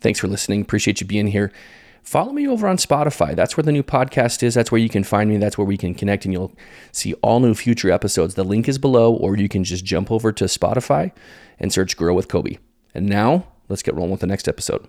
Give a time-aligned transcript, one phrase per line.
[0.00, 0.60] Thanks for listening.
[0.62, 1.52] Appreciate you being here.
[2.02, 3.34] Follow me over on Spotify.
[3.34, 4.54] That's where the new podcast is.
[4.54, 5.36] That's where you can find me.
[5.36, 6.52] That's where we can connect and you'll
[6.92, 8.34] see all new future episodes.
[8.34, 11.12] The link is below, or you can just jump over to Spotify
[11.58, 12.58] and search Grow with Coby.
[12.94, 14.86] And now, let's get rolling with the next episode.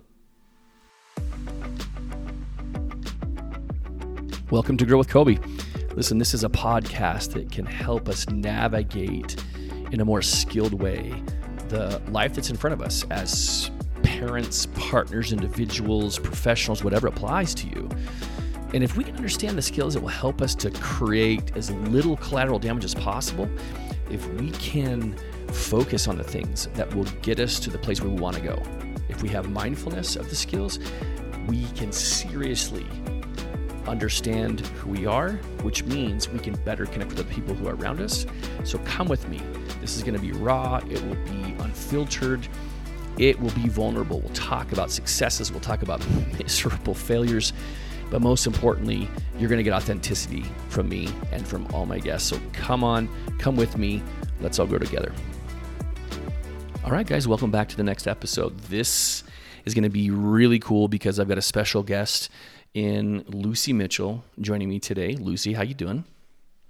[4.50, 5.44] Welcome to Grow with Coby.
[5.96, 9.36] Listen, this is a podcast that can help us navigate
[9.92, 11.22] in a more skilled way
[11.68, 13.70] the life that's in front of us as
[14.04, 17.90] parents, partners, individuals, professionals, whatever applies to you.
[18.74, 22.18] And if we can understand the skills that will help us to create as little
[22.18, 23.50] collateral damage as possible,
[24.12, 25.16] if we can
[25.48, 28.42] focus on the things that will get us to the place where we want to
[28.42, 28.62] go,
[29.08, 30.80] if we have mindfulness of the skills,
[31.48, 32.86] we can seriously
[33.88, 35.32] understand who we are,
[35.64, 38.28] which means we can better connect with the people who are around us.
[38.64, 39.42] So come with me.
[39.82, 42.48] This is going to be raw, it will be unfiltered
[43.20, 44.22] it will be vulnerable.
[44.22, 46.02] We'll talk about successes, we'll talk about
[46.40, 47.54] miserable failures,
[48.10, 52.30] but most importantly, you're going to get authenticity from me and from all my guests.
[52.30, 54.02] So come on, come with me.
[54.42, 55.14] Let's all grow together.
[56.86, 58.58] All right, guys, welcome back to the next episode.
[58.62, 59.24] This
[59.66, 62.30] is going to be really cool because I've got a special guest
[62.74, 65.16] in Lucy Mitchell joining me today.
[65.16, 66.06] Lucy, how you doing?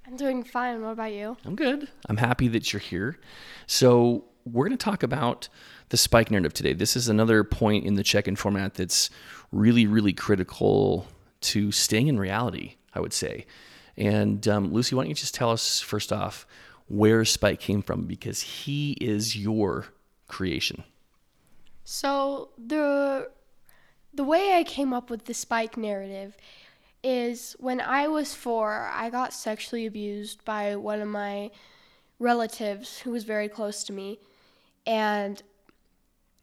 [0.07, 0.81] I'm doing fine.
[0.81, 1.37] What about you?
[1.45, 1.87] I'm good.
[2.07, 3.19] I'm happy that you're here.
[3.67, 5.49] So, we're going to talk about
[5.89, 6.73] the spike narrative today.
[6.73, 9.09] This is another point in the check in format that's
[9.51, 11.07] really, really critical
[11.41, 13.45] to staying in reality, I would say.
[13.97, 16.45] And um, Lucy, why don't you just tell us first off
[16.87, 19.87] where Spike came from because he is your
[20.27, 20.83] creation.
[21.83, 23.29] So the
[24.13, 26.35] the way I came up with the Spike narrative
[27.03, 31.51] is when I was four, I got sexually abused by one of my
[32.17, 34.19] relatives who was very close to me.
[34.89, 35.39] And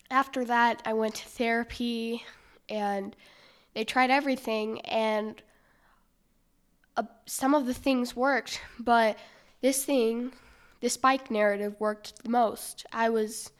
[0.09, 2.23] after that, I went to therapy
[2.69, 3.17] and
[3.75, 5.43] they tried everything, and
[6.97, 9.19] uh, some of the things worked, but
[9.63, 10.33] this thing,
[10.81, 12.87] this spike narrative, worked the most.
[12.93, 13.51] I was,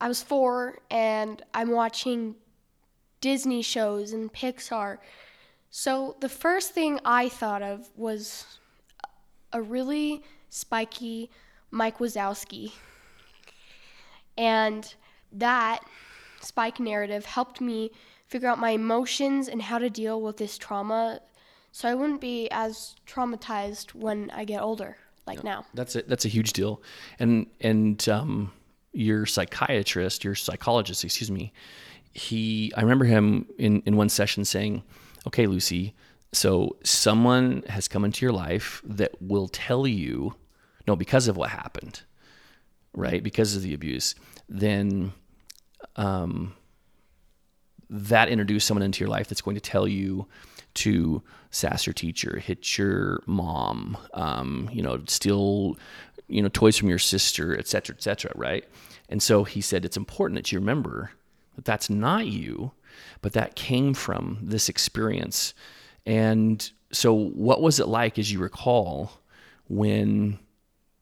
[0.00, 2.34] I was four, and I'm watching
[3.20, 4.98] Disney shows and Pixar.
[5.70, 8.58] So the first thing I thought of was
[9.52, 11.30] a really spiky
[11.70, 12.72] Mike Wazowski.
[14.38, 14.94] And
[15.32, 15.80] that
[16.40, 17.90] spike narrative helped me
[18.26, 21.20] figure out my emotions and how to deal with this trauma
[21.72, 25.66] so I wouldn't be as traumatized when I get older like yeah, now.
[25.74, 26.82] That's a, that's a huge deal.
[27.18, 28.52] And and um,
[28.92, 31.52] your psychiatrist, your psychologist, excuse me,
[32.12, 34.82] he I remember him in in one session saying,
[35.26, 35.94] "Okay, Lucy,
[36.32, 40.34] so someone has come into your life that will tell you
[40.86, 42.02] no because of what happened,
[42.92, 43.22] right?
[43.22, 44.14] Because of the abuse,
[44.48, 45.12] then
[45.96, 46.54] um,
[47.90, 50.26] that introduce someone into your life that's going to tell you
[50.74, 55.76] to sass your teacher, hit your mom, um, you know, steal,
[56.28, 58.64] you know, toys from your sister, et cetera, et cetera, right?
[59.08, 61.10] And so he said it's important that you remember
[61.56, 62.72] that that's not you,
[63.22, 65.54] but that came from this experience.
[66.06, 69.12] And so, what was it like, as you recall,
[69.68, 70.38] when,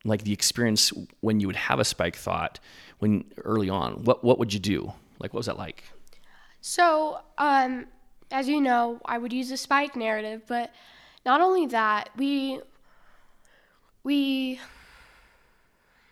[0.09, 2.59] like, the experience when you would have a spike thought
[2.99, 4.05] when early on?
[4.05, 4.93] What what would you do?
[5.19, 5.85] Like, what was that like?
[6.61, 7.87] So, um,
[8.31, 10.73] as you know, I would use the spike narrative, but
[11.25, 12.61] not only that, we
[14.03, 14.61] we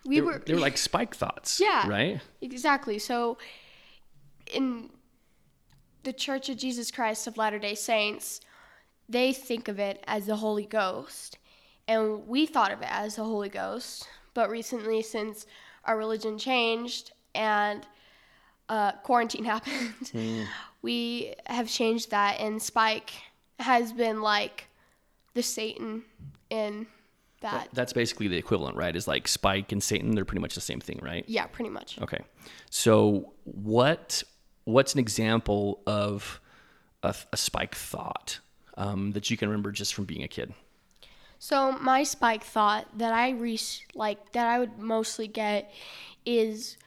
[0.05, 1.61] we they were, they were like spike thoughts.
[1.65, 1.89] Yeah.
[1.89, 2.21] Right?
[2.41, 2.99] Exactly.
[2.99, 3.39] So
[4.53, 4.91] in
[6.03, 8.41] the Church of Jesus Christ of Latter-day Saints,
[9.09, 11.39] they think of it as the Holy Ghost.
[11.87, 15.47] And we thought of it as the Holy Ghost, but recently since
[15.85, 17.87] our religion changed and
[18.69, 20.47] uh, quarantine happened, mm.
[20.83, 23.13] we have changed that, and Spike
[23.59, 24.69] has been like
[25.35, 26.05] the Satan
[26.51, 26.87] in
[27.41, 27.69] that.
[27.73, 28.95] That's basically the equivalent, right?
[28.95, 31.25] Is like Spike and Satan, they're pretty much the same thing, right?
[31.29, 32.01] Yeah, pretty much.
[32.01, 32.21] Okay.
[32.71, 34.23] So, what
[34.65, 36.41] what's an example of
[37.03, 38.41] a, a Spike thought
[38.77, 40.55] um, that you can remember just from being a kid?
[41.45, 43.61] So my Spike thought that I re-
[43.95, 45.71] like that I would mostly get
[46.25, 46.79] is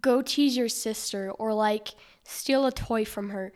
[0.00, 1.88] go tease your sister or like
[2.24, 3.52] steal a toy from her.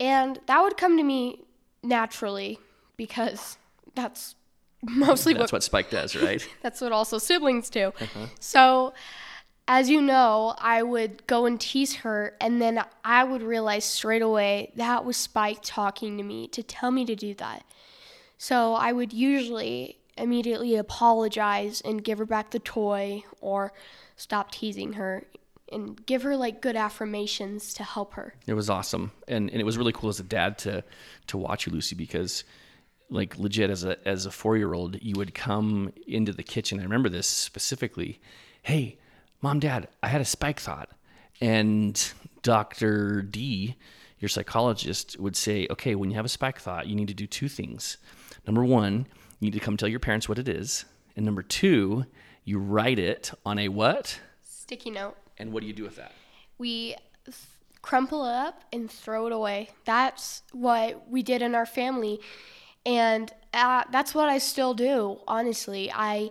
[0.00, 1.44] And that would come to me
[1.84, 2.58] naturally
[2.96, 3.58] because
[3.94, 4.34] that's
[4.82, 6.44] mostly that's what, what Spike does, right?
[6.62, 7.92] that's what also siblings do.
[8.00, 8.26] Uh-huh.
[8.40, 8.94] So
[9.68, 14.22] as you know, I would go and tease her, and then I would realize straight
[14.22, 17.62] away that was Spike talking to me to tell me to do that.
[18.42, 23.72] So I would usually immediately apologize and give her back the toy or
[24.16, 25.22] stop teasing her
[25.70, 28.34] and give her like good affirmations to help her.
[28.48, 30.82] It was awesome, and and it was really cool as a dad to
[31.28, 32.42] to watch you, Lucy, because
[33.10, 36.80] like legit as a as a four year old, you would come into the kitchen.
[36.80, 38.20] I remember this specifically.
[38.62, 38.98] Hey,
[39.40, 40.90] mom, dad, I had a spike thought,
[41.40, 42.12] and
[42.42, 43.76] Doctor D,
[44.18, 47.28] your psychologist, would say, okay, when you have a spike thought, you need to do
[47.28, 47.98] two things.
[48.46, 49.06] Number one,
[49.40, 50.84] you need to come tell your parents what it is,
[51.16, 52.06] and number two,
[52.44, 54.20] you write it on a what?
[54.42, 55.16] Sticky note.
[55.38, 56.12] And what do you do with that?
[56.58, 56.96] We
[57.82, 59.70] crumple it up and throw it away.
[59.84, 62.20] That's what we did in our family.
[62.86, 65.90] And uh, that's what I still do, honestly.
[65.92, 66.30] I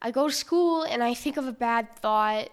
[0.00, 2.50] I go to school and I think of a bad thought,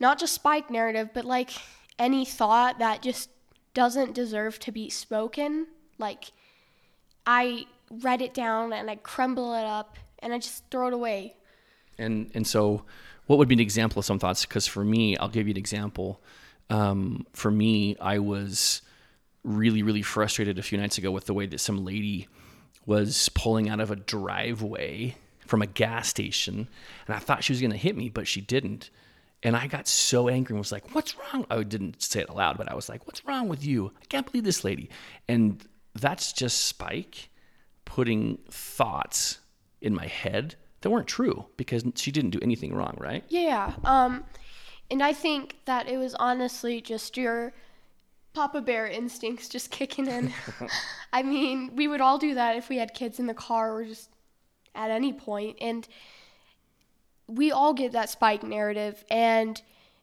[0.00, 1.50] not just spike narrative, but like
[1.98, 3.30] any thought that just
[3.74, 5.66] doesn't deserve to be spoken.
[5.98, 6.32] Like
[7.26, 11.36] I write it down and I crumble it up and I just throw it away.
[11.98, 12.84] And and so,
[13.26, 14.44] what would be an example of some thoughts?
[14.44, 16.20] Because for me, I'll give you an example.
[16.70, 18.82] Um, for me, I was
[19.44, 22.28] really really frustrated a few nights ago with the way that some lady
[22.86, 26.68] was pulling out of a driveway from a gas station,
[27.06, 28.90] and I thought she was going to hit me, but she didn't.
[29.42, 32.58] And I got so angry and was like, "What's wrong?" I didn't say it aloud,
[32.58, 33.92] but I was like, "What's wrong with you?
[34.00, 34.90] I can't believe this lady."
[35.28, 35.62] And
[35.94, 37.30] that's just Spike
[37.88, 39.38] putting thoughts
[39.80, 43.24] in my head that weren't true because she didn't do anything wrong, right?
[43.30, 43.72] Yeah.
[43.82, 44.24] Um,
[44.90, 47.54] and I think that it was honestly just your
[48.34, 50.34] Papa Bear instincts just kicking in.
[51.14, 53.84] I mean, we would all do that if we had kids in the car or
[53.86, 54.10] just
[54.74, 55.56] at any point.
[55.56, 55.88] point, and
[57.26, 59.02] we all get that spike narrative.
[59.10, 59.60] And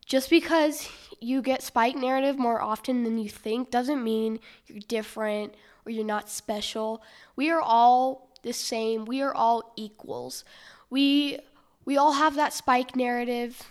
[0.07, 0.89] just because
[1.21, 5.53] you get spike narrative more often than you think doesn't mean you're different
[5.85, 7.03] or you're not special.
[7.35, 9.05] We are all the same.
[9.05, 10.43] We are all equals.
[10.89, 11.39] We
[11.85, 13.69] we all have that spike narrative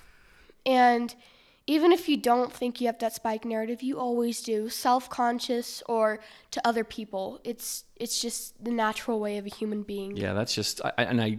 [0.66, 1.14] and
[1.66, 6.20] even if you don't think you have that spike narrative, you always do, self-conscious or
[6.50, 7.40] to other people.
[7.42, 10.16] It's it's just the natural way of a human being.
[10.16, 11.38] Yeah, that's just I, and I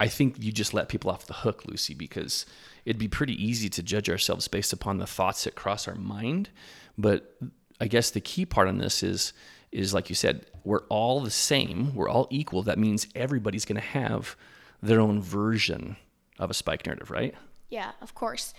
[0.00, 2.46] I think you just let people off the hook, Lucy, because
[2.84, 6.50] it'd be pretty easy to judge ourselves based upon the thoughts that cross our mind.
[6.96, 7.36] But
[7.80, 9.32] I guess the key part on this is
[9.72, 12.62] is like you said, we're all the same, we're all equal.
[12.62, 14.36] That means everybody's going to have
[14.82, 15.96] their own version
[16.38, 17.34] of a spike narrative, right?
[17.68, 18.54] Yeah, of course.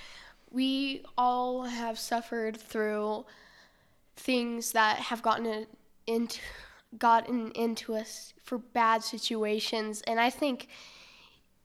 [0.51, 3.25] We all have suffered through
[4.15, 5.67] things that have gotten
[6.07, 6.39] into
[6.97, 10.67] gotten into us for bad situations, and I think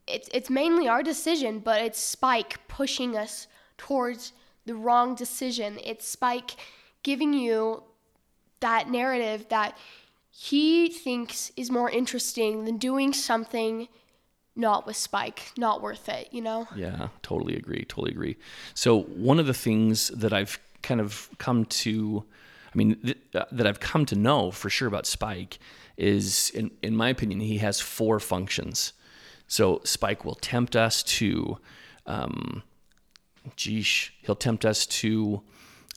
[0.07, 3.47] it's it's mainly our decision, but it's Spike pushing us
[3.79, 4.33] towards
[4.67, 5.79] the wrong decision.
[5.83, 6.53] It's Spike
[7.03, 7.83] giving you
[8.65, 9.77] that narrative that
[10.31, 13.89] he thinks is more interesting than doing something
[14.57, 16.67] not with Spike, not worth it, you know?
[16.75, 17.85] Yeah, totally agree.
[17.89, 18.37] Totally agree.
[18.73, 22.25] So, one of the things that I've kind of come to,
[22.73, 25.59] I mean, th- uh, that I've come to know for sure about Spike
[25.97, 28.93] is, in, in my opinion, he has four functions.
[29.47, 31.59] So, Spike will tempt us to,
[32.07, 32.63] um,
[33.57, 35.43] geesh, he'll tempt us to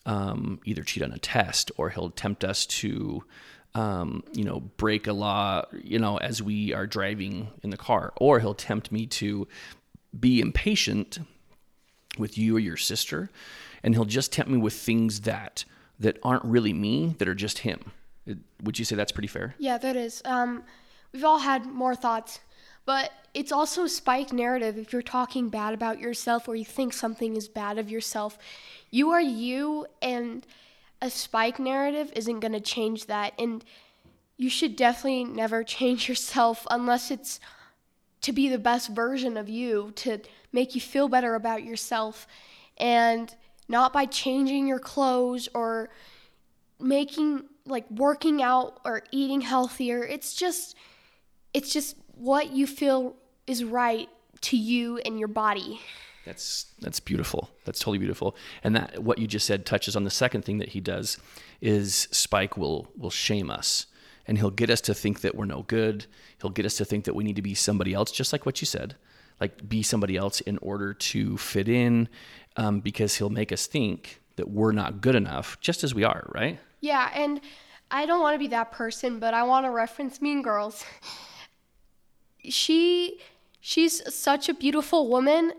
[0.08, 3.24] um, either cheat on a test or he'll tempt us to
[3.76, 8.12] um, you know, break a law, you know, as we are driving in the car,
[8.18, 9.48] or he'll tempt me to
[10.20, 11.20] be impatient
[12.18, 13.30] with you or your sister,
[13.84, 15.64] and he'll just tempt me with things that
[16.00, 17.92] that aren't really me, that are just him.
[18.64, 19.56] Would you say that's pretty fair?
[19.60, 20.22] Yeah, that is.
[20.26, 20.64] Um,
[21.12, 22.40] we've all had more thoughts,
[22.88, 24.78] but it's also a spike narrative.
[24.78, 28.38] If you're talking bad about yourself or you think something is bad of yourself,
[28.90, 30.48] you are you, and
[31.02, 33.34] a spike narrative isn't going to change that.
[33.38, 33.64] And
[34.38, 37.42] you should definitely never change yourself unless it's
[38.22, 40.20] to be the best version of you, to
[40.54, 42.26] make you feel better about yourself.
[42.78, 43.36] And
[43.68, 45.90] not by changing your clothes or
[46.80, 50.06] making like working out or eating healthier.
[50.06, 50.78] It's just
[51.54, 54.10] it's just what you feel is right
[54.42, 55.80] to you and your body.
[56.26, 57.50] That's that's beautiful.
[57.64, 58.36] That's totally beautiful.
[58.64, 61.18] And that what you just said touches on the second thing that he does
[61.62, 63.86] is Spike will will shame us.
[64.28, 66.06] And he'll get us to think that we're no good.
[66.42, 68.62] He'll get us to think that we need to be somebody else, just like what
[68.62, 68.98] you said,
[69.40, 72.10] like be somebody else in order to fit in,
[72.58, 76.30] um, because he'll make us think that we're not good enough, just as we are,
[76.36, 76.60] right?
[76.82, 77.40] Yeah, and
[77.90, 80.84] I don't want to be that person, but I want to reference Mean Girls.
[82.50, 83.20] she
[83.60, 85.54] she's such a beautiful woman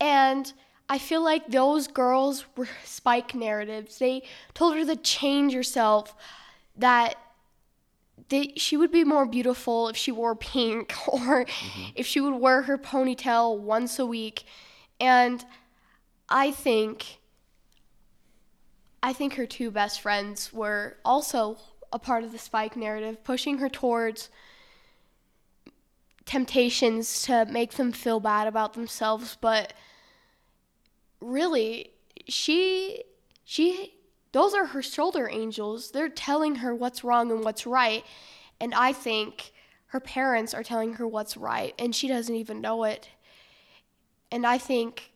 [0.00, 0.52] and
[0.88, 3.98] I feel like those girls were spike narratives.
[3.98, 6.16] They told her to change herself,
[6.76, 7.14] that
[8.28, 11.90] they, she would be more beautiful if she wore pink or mm-hmm.
[11.94, 14.44] if she would wear her ponytail once a week.
[14.98, 15.44] And
[16.28, 17.18] I think
[19.02, 21.56] I think her two best friends were also
[21.92, 24.28] a part of the Spike narrative, pushing her towards
[26.24, 29.72] temptations to make them feel bad about themselves, but
[31.20, 31.90] really
[32.28, 33.02] she
[33.44, 33.94] she
[34.32, 35.90] those are her shoulder angels.
[35.90, 38.04] They're telling her what's wrong and what's right.
[38.60, 39.52] And I think
[39.86, 43.08] her parents are telling her what's right and she doesn't even know it.
[44.30, 45.10] And I think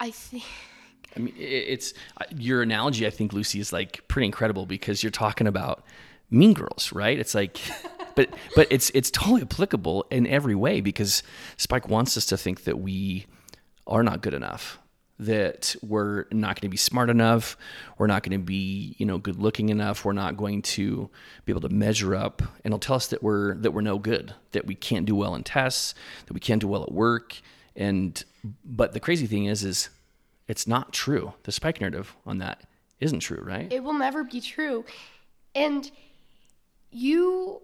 [0.00, 0.44] I think
[1.16, 3.06] I mean, it's uh, your analogy.
[3.06, 5.82] I think Lucy is like pretty incredible because you're talking about
[6.30, 7.18] Mean Girls, right?
[7.18, 7.58] It's like,
[8.16, 11.22] but but it's it's totally applicable in every way because
[11.56, 13.26] Spike wants us to think that we
[13.86, 14.78] are not good enough,
[15.20, 17.56] that we're not going to be smart enough,
[17.98, 21.08] we're not going to be you know good looking enough, we're not going to
[21.44, 24.34] be able to measure up, and he'll tell us that we're that we're no good,
[24.50, 25.94] that we can't do well in tests,
[26.26, 27.40] that we can't do well at work,
[27.76, 28.24] and
[28.64, 29.90] but the crazy thing is is
[30.48, 31.34] it's not true.
[31.42, 32.62] The spike narrative on that
[33.00, 33.70] isn't true, right?
[33.72, 34.84] It will never be true.
[35.54, 35.90] And
[36.90, 37.62] you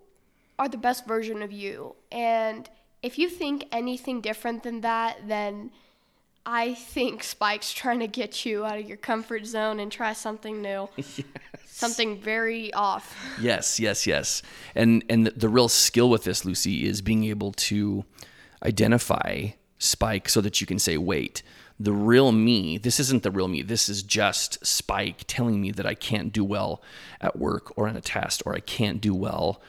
[0.59, 1.95] are the best version of you.
[2.11, 2.69] And
[3.03, 5.71] if you think anything different than that, then
[6.45, 10.61] I think Spike's trying to get you out of your comfort zone and try something
[10.63, 10.89] new.
[11.65, 11.79] Yes.
[11.79, 13.17] Something very off.
[13.41, 14.43] Yes, yes, yes.
[14.75, 18.05] And and the, the real skill with this, Lucy, is being able to
[18.63, 21.43] identify Spike so that you can say, wait,
[21.81, 23.63] the real me, this isn't the real me.
[23.63, 26.83] This is just Spike telling me that I can't do well
[27.21, 29.61] at work or on a test, or I can't do well,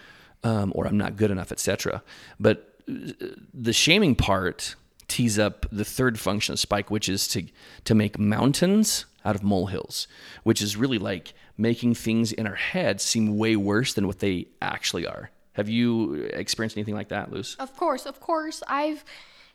[0.44, 2.04] um, or I'm not good enough, etc.
[2.40, 3.12] But uh,
[3.54, 4.76] the shaming part
[5.08, 7.46] tees up the third function of Spike, which is to
[7.86, 10.08] to make mountains out of molehills,
[10.44, 14.48] which is really like making things in our head seem way worse than what they
[14.62, 15.30] actually are.
[15.54, 17.56] Have you experienced anything like that, Luce?
[17.56, 18.64] Of course, of course.
[18.68, 19.06] I've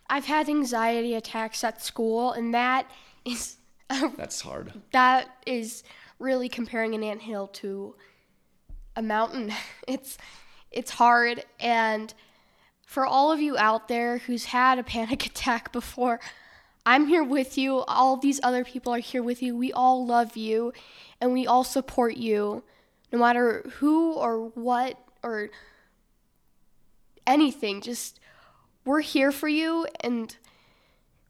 [0.09, 2.91] I've had anxiety attacks at school, and that
[3.25, 3.57] is
[4.17, 4.73] that's hard.
[4.93, 5.83] That is
[6.19, 7.95] really comparing an ant hill to
[8.97, 9.53] a mountain.
[9.89, 10.19] It's
[10.71, 12.13] it's hard, and
[12.87, 16.21] for all of you out there who's had a panic attack before,
[16.87, 17.81] I'm here with you.
[17.81, 19.57] All these other people are here with you.
[19.57, 20.73] We all love you,
[21.21, 22.63] and we all support you,
[23.13, 25.51] no matter who or what or
[27.27, 27.81] anything.
[27.81, 28.19] Just
[28.89, 30.35] we're here for you and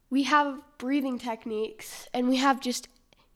[0.09, 2.87] we have breathing techniques and we have just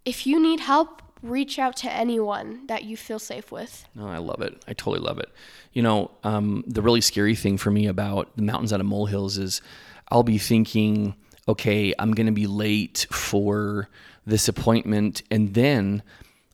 [0.05, 4.18] if you need help reach out to anyone that you feel safe with no i
[4.18, 5.30] love it i totally love it
[5.72, 9.38] you know um, the really scary thing for me about the mountains out of molehills
[9.38, 9.62] is
[10.10, 11.15] i'll be thinking
[11.48, 13.89] okay i'm going to be late for
[14.25, 16.03] this appointment and then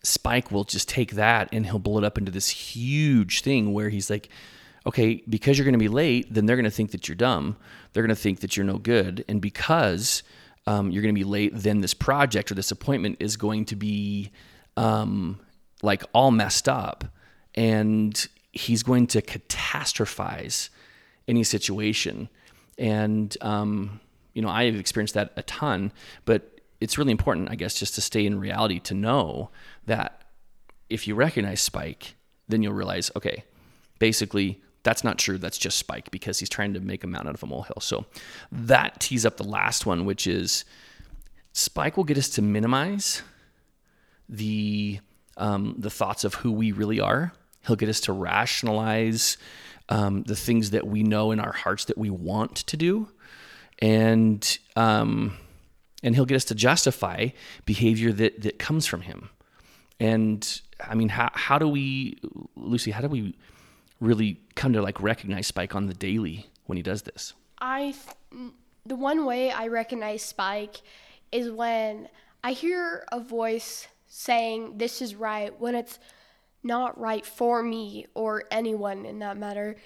[0.03, 3.89] spike will just take that and he'll blow it up into this huge thing where
[3.89, 4.29] he's like
[4.85, 7.57] okay, because you're going to be late, then they're going to think that you're dumb.
[7.93, 9.23] They're going to think that you're no good.
[9.27, 10.23] And because
[10.67, 13.75] um, you're going to be late, then this project or this appointment is going to
[13.75, 14.31] be
[14.79, 15.39] um,
[15.83, 17.03] like all messed up.
[17.53, 20.69] And he's going to catastrophize
[21.27, 22.29] any situation.
[22.77, 23.99] And, um,
[24.33, 25.91] you know, I have experienced that a ton,
[26.25, 29.51] but it's really important, I guess, just to stay in reality to know
[29.85, 30.23] that
[30.89, 32.15] if you recognize Spike,
[32.47, 33.43] then you'll realize, okay,
[33.99, 35.37] basically that's not true.
[35.37, 37.81] That's just Spike because he's trying to make a mountain out of a molehill.
[37.81, 38.05] So
[38.51, 40.63] that tees up the last one, which is
[41.51, 43.21] Spike will get us to minimize
[44.29, 44.99] the
[45.37, 47.33] um, the thoughts of who we really are.
[47.65, 49.37] He'll get us to rationalize
[49.89, 53.09] um, the things that we know in our hearts that we want to do,
[53.79, 55.37] and um,
[56.03, 57.29] and he'll get us to justify
[57.65, 59.29] behavior that that comes from him.
[59.99, 62.19] And I mean, how how do we,
[62.55, 62.91] Lucy?
[62.91, 63.35] How do we
[63.99, 67.33] really come to like recognize Spike on the daily when he does this?
[67.59, 67.95] I
[68.85, 70.81] the one way I recognize Spike
[71.31, 72.07] is when
[72.43, 75.99] I hear a voice saying this is right when it's
[76.61, 79.77] not right for me or anyone in that matter.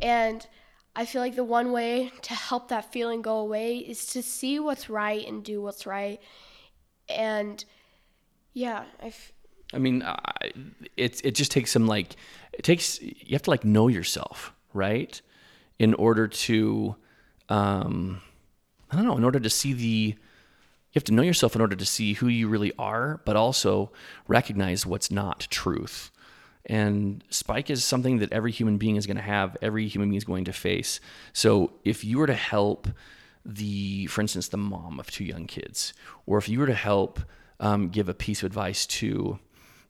[0.00, 0.46] And
[0.94, 4.60] I feel like the one way to help that feeling go away is to see
[4.60, 6.20] what's right and do what's right.
[7.08, 7.64] And
[8.52, 9.12] yeah, I
[9.74, 10.52] I mean, I,
[10.96, 12.16] it it just takes some like
[12.52, 15.20] it takes you have to like know yourself, right?
[15.78, 16.94] In order to,
[17.48, 18.20] um,
[18.90, 20.14] I don't know, in order to see the,
[20.92, 23.90] you have to know yourself in order to see who you really are, but also
[24.28, 26.10] recognize what's not truth.
[26.66, 29.56] And spike is something that every human being is going to have.
[29.62, 31.00] Every human being is going to face.
[31.32, 32.88] So if you were to help
[33.44, 35.94] the, for instance, the mom of two young kids,
[36.26, 37.20] or if you were to help
[37.58, 39.38] um, give a piece of advice to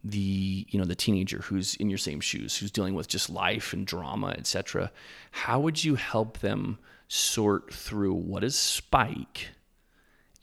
[0.05, 3.73] the you know the teenager who's in your same shoes who's dealing with just life
[3.73, 4.91] and drama etc
[5.31, 9.51] how would you help them sort through what is spike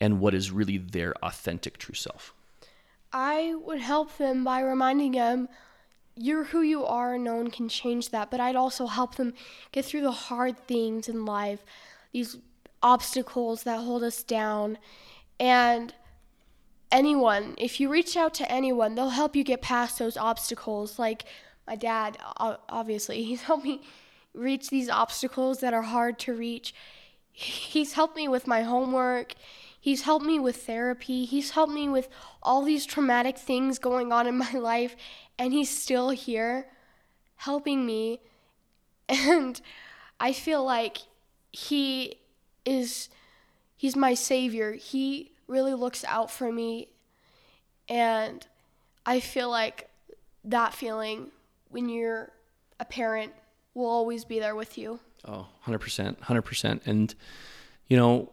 [0.01, 2.34] and what is really their authentic true self
[3.12, 5.50] I would help them by reminding them
[6.15, 8.29] you're who you are and no one can change that.
[8.29, 9.34] But I'd also help them
[9.72, 11.63] get through the hard things in life,
[12.12, 12.38] these
[12.84, 14.77] obstacles that hold us down.
[15.39, 15.94] And
[16.91, 21.00] anyone, if you reach out to anyone, they'll help you get past those obstacles.
[21.00, 21.24] Like
[21.65, 23.82] my dad, obviously, he's helped me
[24.34, 26.75] reach these obstacles that are hard to reach.
[27.32, 29.36] He's helped me with my homework.
[29.79, 31.25] He's helped me with therapy.
[31.25, 32.09] He's helped me with
[32.43, 34.95] all these traumatic things going on in my life,
[35.38, 36.67] and he's still here
[37.36, 38.19] helping me.
[39.07, 39.59] And
[40.19, 41.00] I feel like
[41.51, 42.19] he
[42.65, 43.09] is
[43.75, 44.74] he's my savior.
[44.74, 46.89] He really looks out for me.
[47.88, 48.45] And
[49.05, 49.89] I feel like
[50.43, 51.31] that feeling
[51.69, 52.31] when you're
[52.79, 53.33] a parent
[53.74, 55.00] will always be there with you.
[55.25, 56.19] Oh, 100%.
[56.19, 56.86] 100%.
[56.86, 57.13] And,
[57.88, 58.31] you know,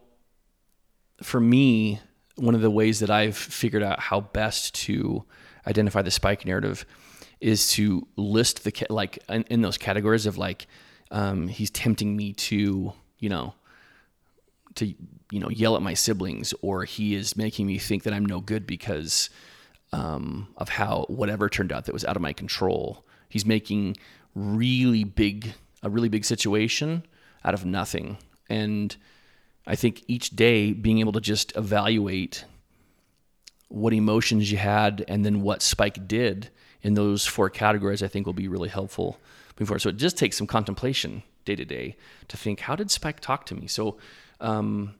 [1.21, 1.99] for me,
[2.35, 5.23] one of the ways that I've figured out how best to
[5.65, 6.85] identify the spike narrative
[7.39, 10.67] is to list the like in, in those categories of like
[11.11, 13.53] um, he's tempting me to you know
[14.75, 14.93] to
[15.31, 18.39] you know yell at my siblings or he is making me think that I'm no
[18.39, 19.29] good because
[19.93, 23.05] um, of how whatever turned out that was out of my control.
[23.29, 23.97] He's making
[24.35, 27.03] really big a really big situation
[27.43, 28.17] out of nothing
[28.49, 28.95] and
[29.67, 32.45] I think each day being able to just evaluate
[33.67, 36.49] what emotions you had and then what Spike did
[36.81, 39.19] in those four categories, I think will be really helpful
[39.57, 39.77] before.
[39.77, 41.97] So it just takes some contemplation day to day
[42.29, 43.67] to think, how did Spike talk to me?
[43.67, 43.97] So,
[44.39, 44.95] um,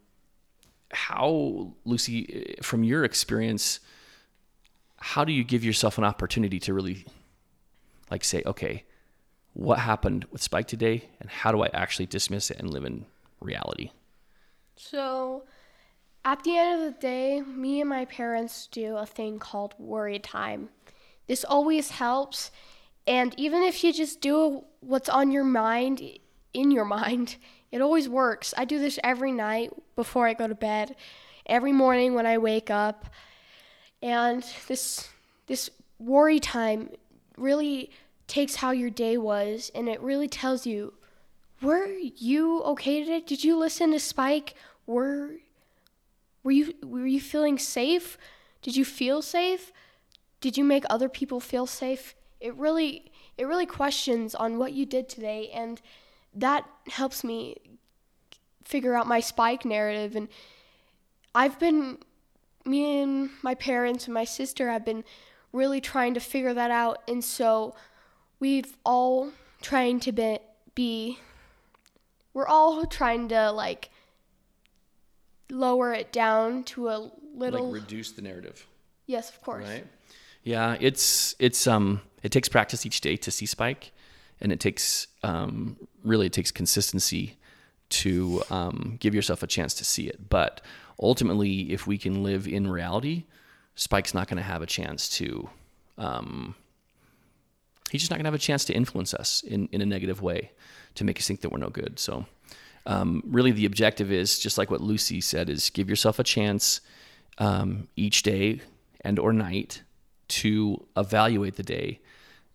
[0.92, 3.80] how, Lucy, from your experience,
[4.98, 7.06] how do you give yourself an opportunity to really
[8.10, 8.84] like say, okay,
[9.54, 13.06] what happened with Spike today and how do I actually dismiss it and live in
[13.40, 13.92] reality?
[14.78, 15.44] So,
[16.24, 20.20] at the end of the day, me and my parents do a thing called worry
[20.20, 20.70] time.
[21.28, 22.52] This always helps.
[23.08, 26.02] And even if you just do what's on your mind,
[26.54, 27.38] in your mind,
[27.72, 28.54] it always works.
[28.58, 30.96] I do this every night before I go to bed,
[31.46, 33.08] every morning when I wake up.
[34.02, 35.10] And this
[35.48, 36.90] this worry time
[37.38, 37.90] really
[38.28, 40.94] takes how your day was and it really tells you
[41.62, 43.22] were you okay today?
[43.22, 44.54] Did you listen to Spike?
[44.86, 45.38] Were
[46.44, 48.18] were you were you feeling safe?
[48.62, 49.72] Did you feel safe?
[50.40, 52.16] Did you make other people feel safe?
[52.40, 55.82] It really it really questions on what you did today and
[56.34, 57.56] that helps me
[58.64, 60.28] figure out my spike narrative and
[61.34, 62.00] I've been
[62.66, 65.04] me and my parents and my sister have been
[65.54, 67.76] really trying to figure that out and so
[68.40, 70.40] we've all trying to be,
[70.76, 71.18] be
[72.34, 73.90] we're all trying to like
[75.50, 78.66] lower it down to a little like reduce the narrative.
[79.06, 79.66] Yes, of course.
[79.68, 79.86] Right.
[80.44, 83.92] Yeah, it's it's um it takes practice each day to see spike,
[84.42, 87.38] and it takes um really it takes consistency
[87.90, 90.30] to um, give yourself a chance to see it.
[90.30, 90.62] But
[91.02, 93.26] ultimately, if we can live in reality,
[93.76, 95.50] Spike's not going to have a chance to.
[95.98, 96.56] Um,
[97.90, 100.22] he's just not going to have a chance to influence us in, in a negative
[100.22, 100.52] way
[100.96, 102.00] to make us think that we're no good.
[102.00, 102.26] So,
[102.86, 106.82] um, really, the objective is just like what Lucy said: is give yourself a chance
[107.38, 108.62] um, each day
[109.02, 109.84] and or night
[110.30, 112.00] to evaluate the day,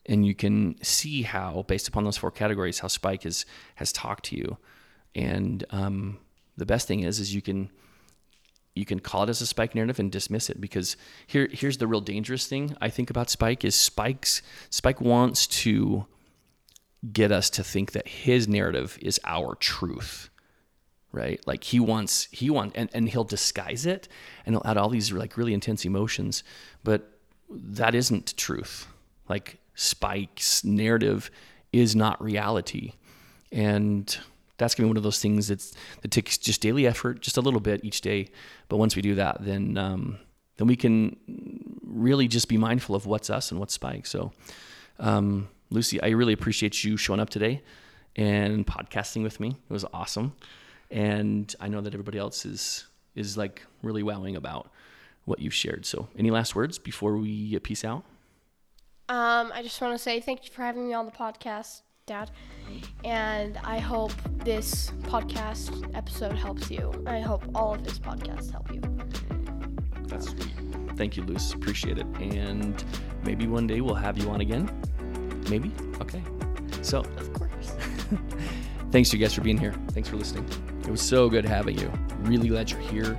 [0.07, 4.25] and you can see how, based upon those four categories, how Spike has has talked
[4.27, 4.57] to you.
[5.15, 6.19] And um,
[6.57, 7.71] the best thing is, is you can
[8.75, 11.87] you can call it as a spike narrative and dismiss it because here here's the
[11.87, 16.07] real dangerous thing I think about Spike is Spike's Spike wants to
[17.13, 20.31] get us to think that his narrative is our truth
[21.13, 21.47] right?
[21.47, 24.09] Like he wants he wants and, and he'll disguise it
[24.47, 26.43] and he'll add all these like really intense emotions
[26.83, 27.19] but
[27.51, 28.87] that isn't truth.
[29.29, 31.31] Like spike's narrative
[31.73, 32.93] is not reality.
[33.51, 34.17] And
[34.63, 37.41] that's to be one of those things that's that takes just daily effort just a
[37.41, 38.29] little bit each day
[38.69, 40.19] but once we do that then um,
[40.57, 41.17] then we can
[41.83, 44.33] really just be mindful of what's us and what's spike so
[44.99, 47.63] um, Lucy, I really appreciate you showing up today
[48.15, 49.49] and podcasting with me.
[49.49, 50.35] It was awesome.
[50.91, 54.71] And I know that everybody else is is like really wowing about
[55.25, 55.87] what you've shared.
[55.87, 58.05] So, any last words before we peace out?
[59.09, 62.31] Um, I just want to say thank you for having me on the podcast, Dad.
[63.05, 64.13] And I hope
[64.45, 66.93] this podcast episode helps you.
[67.07, 68.83] I hope all of his podcasts help you.
[70.09, 70.53] That's sweet.
[70.97, 71.55] Thank you, Luce.
[71.55, 72.07] Appreciate it.
[72.21, 72.85] And
[73.25, 74.71] maybe one day we'll have you on again.
[75.49, 75.73] Maybe?
[76.03, 76.23] Okay.
[76.83, 77.73] So, of course.
[78.91, 79.73] thanks you guys for being here.
[79.93, 80.47] Thanks for listening.
[80.81, 81.91] It was so good having you.
[82.19, 83.19] Really glad you're here.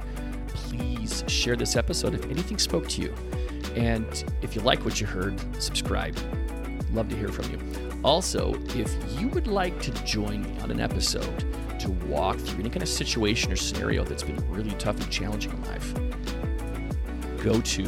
[0.49, 3.15] Please share this episode if anything spoke to you.
[3.75, 6.15] And if you like what you heard, subscribe.
[6.91, 7.72] Love to hear from you.
[8.03, 11.45] Also, if you would like to join me on an episode
[11.79, 15.51] to walk through any kind of situation or scenario that's been really tough and challenging
[15.51, 15.93] in life,
[17.41, 17.83] go to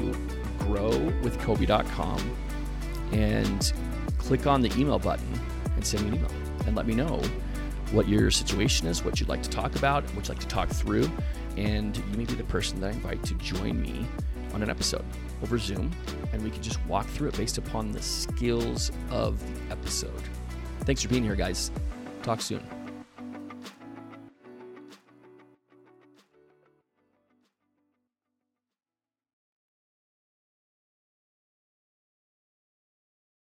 [0.60, 2.38] growwithcoby.com
[3.12, 3.74] and
[4.18, 5.28] click on the email button
[5.76, 6.32] and send me an email
[6.66, 7.22] and let me know
[7.92, 10.70] what your situation is, what you'd like to talk about, what you'd like to talk
[10.70, 11.10] through,
[11.58, 14.06] and you may be the person that I invite to join me
[14.54, 15.06] on an episode
[15.46, 15.92] over Zoom,
[16.34, 20.24] and we can just walk through it based upon the skills of the episode.
[20.82, 21.70] Thanks for being here, guys.
[22.24, 22.75] Talk soon.